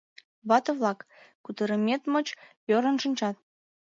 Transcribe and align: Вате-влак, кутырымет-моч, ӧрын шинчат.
Вате-влак, 0.49 0.99
кутырымет-моч, 1.43 2.27
ӧрын 2.75 2.95
шинчат. 3.03 3.35